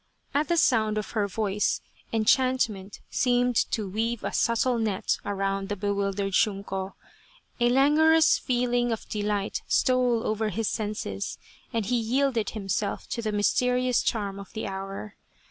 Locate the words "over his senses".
10.25-11.37